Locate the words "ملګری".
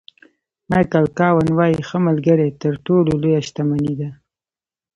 2.07-2.49